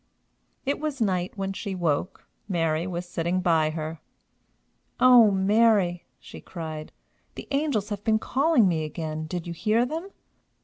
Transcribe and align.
It 0.65 0.79
was 0.79 0.99
night 0.99 1.33
when 1.37 1.53
she 1.53 1.75
woke. 1.75 2.25
Mary 2.49 2.87
was 2.87 3.05
sitting 3.07 3.39
by 3.39 3.69
her. 3.69 4.01
"O 4.99 5.29
Mary!" 5.29 6.07
she 6.19 6.41
cried, 6.41 6.91
"the 7.35 7.47
angels 7.51 7.89
have 7.89 8.03
been 8.03 8.17
calling 8.17 8.67
me 8.67 8.83
again. 8.83 9.27
Did 9.27 9.45
you 9.45 9.53
hear 9.53 9.85
them?" 9.85 10.09